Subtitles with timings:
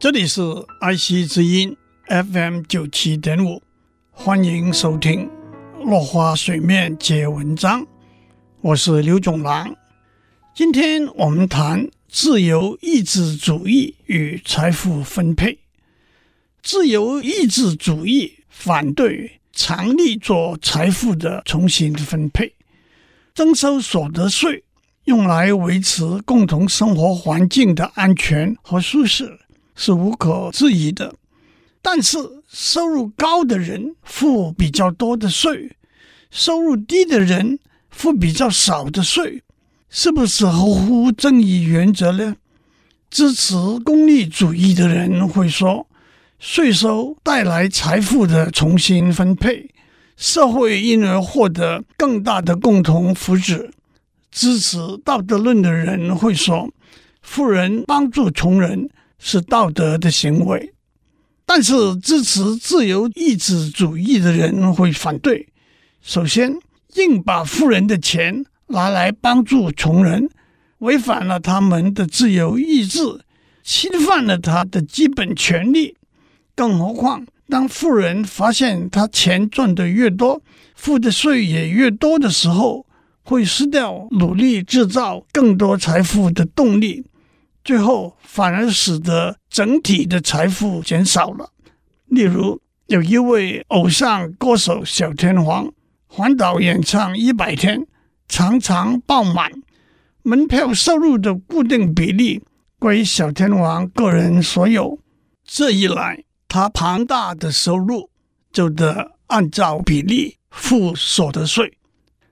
[0.00, 0.40] 这里是
[0.80, 1.76] 爱惜之音
[2.08, 3.62] FM 九七点五，
[4.10, 5.28] 欢迎收听
[5.84, 7.82] 《落花水面皆文章》，
[8.62, 9.76] 我是刘总郎。
[10.54, 15.58] 今天我们谈自由意志主义与财富分配。
[16.62, 22.54] 自由意志主义反对常理做财富的重新分配，
[23.34, 24.64] 征收所得税
[25.04, 29.38] 用来维持共同生活环境的安全和舒适。
[29.82, 31.14] 是无可置疑的，
[31.80, 35.74] 但是收入高的人付比较多的税，
[36.30, 39.42] 收入低的人付比较少的税，
[39.88, 42.36] 是不是合乎正义原则呢？
[43.08, 45.86] 支持功利主义的人会说，
[46.38, 49.70] 税收带来财富的重新分配，
[50.14, 53.70] 社会因而获得更大的共同福祉。
[54.30, 56.68] 支持道德论的人会说，
[57.22, 58.90] 富人帮助穷人。
[59.22, 60.72] 是道德的行为，
[61.44, 65.46] 但是支持自由意志主义的人会反对。
[66.00, 66.56] 首先，
[66.94, 70.30] 硬把富人的钱拿来帮助穷人，
[70.78, 73.20] 违反了他们的自由意志，
[73.62, 75.96] 侵犯了他的基本权利。
[76.56, 80.42] 更何况，当富人发现他钱赚得越多，
[80.74, 82.86] 付的税也越多的时候，
[83.22, 87.04] 会失掉努力制造更多财富的动力。
[87.70, 91.52] 最后反而使得整体的财富减少了。
[92.06, 95.72] 例如，有一位偶像歌手小天王，
[96.08, 97.86] 环岛演唱一百天，
[98.26, 99.52] 常常爆满，
[100.24, 102.42] 门票收入的固定比例
[102.80, 104.98] 归小天王个人所有。
[105.44, 108.10] 这一来，他庞大的收入
[108.50, 111.78] 就得按照比例付所得税，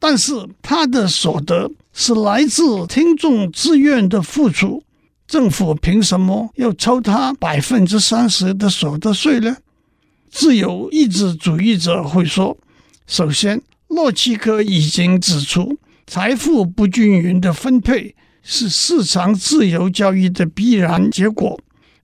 [0.00, 4.82] 但是他的所得是来自听众自愿的付出。
[5.30, 9.58] 政府凭什么要抽他百分之三十的所得税呢？
[10.28, 12.58] 自由意志主义者会说：
[13.06, 21.56] 首先，洛奇克已经指出，财富不均匀的分配是市场自由交易的必然结果；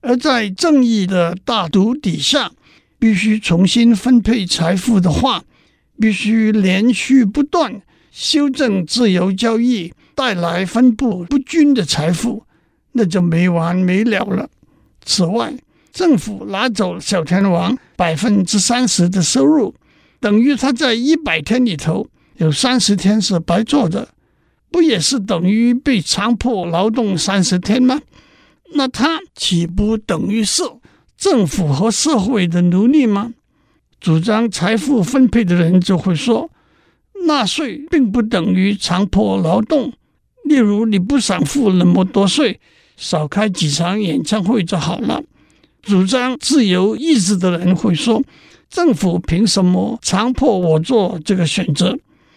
[0.02, 2.52] 而在正义的大毒底下，
[2.96, 5.42] 必须重新分配财富的话，
[6.00, 7.82] 必须连续不断
[8.12, 12.45] 修正自由交易带来分布不均的财富。
[12.96, 14.48] 那就没完没了了。
[15.04, 15.54] 此外，
[15.92, 19.74] 政府拿走小天王百分之三十的收入，
[20.18, 22.08] 等于他在一百天里头
[22.38, 24.08] 有三十天是白做的，
[24.70, 28.00] 不也是等于被强迫劳动三十天吗？
[28.74, 30.62] 那他岂不等于是
[31.16, 33.34] 政府和社会的奴隶吗？
[34.00, 36.50] 主张财富分配的人就会说，
[37.26, 39.92] 纳税并不等于强迫劳动。
[40.44, 42.60] 例如，你不想付那么多税。
[42.96, 45.22] 少开几场演唱会就好了。
[45.82, 48.22] 主张自由意志的人会说
[48.68, 51.96] ：“政府凭什么强迫我做这个选择？”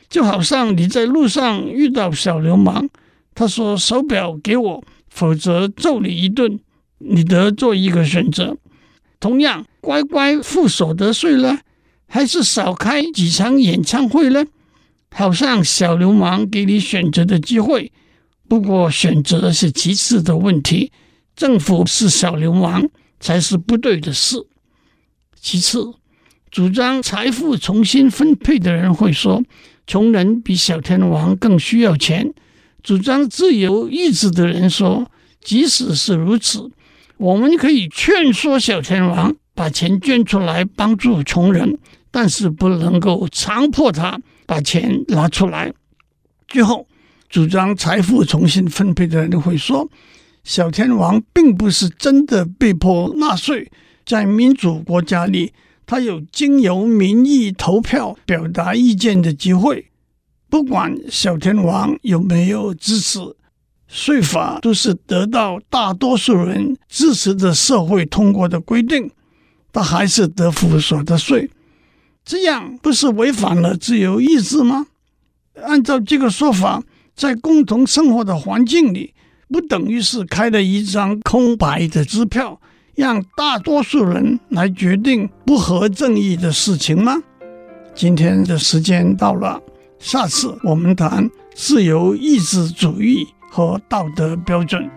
[0.09, 2.89] 就好像你在路上遇到小流氓，
[3.33, 6.59] 他说：“手表给我，否则揍你一顿。”
[7.01, 8.57] 你得做一个选择。
[9.21, 11.57] 同样，乖乖付所得税呢，
[12.07, 14.45] 还是少开几场演唱会呢？
[15.11, 17.91] 好像小流氓给你选择的机会。
[18.49, 20.91] 不过，选择是其次的问题，
[21.35, 22.89] 政府是小流氓
[23.19, 24.43] 才是不对的事。
[25.39, 25.93] 其次，
[26.49, 29.43] 主张财富重新分配的人会说，
[29.85, 32.33] 穷人比小天王更需要钱。
[32.81, 35.11] 主张自由意志的人说，
[35.41, 36.71] 即使是如此，
[37.17, 41.77] 我们可以劝说小天王把钱捐出来帮助穷人，
[42.09, 45.71] 但是不能够强迫他把钱拿出来。
[46.47, 46.87] 最后。
[47.29, 49.87] 主张财富重新分配的人会说
[50.43, 53.71] ：“小天王并不是真的被迫纳税，
[54.03, 55.53] 在民主国家里，
[55.85, 59.91] 他有经由民意投票表达意见的机会。
[60.49, 63.19] 不管小天王有没有支持，
[63.87, 69.11] 税法都是得到大多数人支持的社会通过的规定，
[69.71, 71.51] 他还是得付所得税。
[72.25, 74.87] 这样不是违反了自由意志吗？
[75.61, 76.81] 按照这个说法。”
[77.19, 79.13] 在共同生活的环境里，
[79.49, 82.61] 不等于是开了一张空白的支票，
[82.95, 87.21] 让大多数人来决定不合正义的事情吗？
[87.93, 89.61] 今天的时间到了，
[89.99, 94.89] 下次我们谈自由意志主义和道德标准。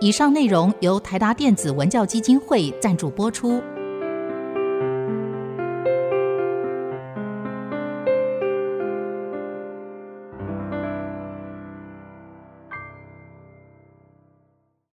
[0.00, 3.60] 以上内容由台达电子文教基金会赞助播出。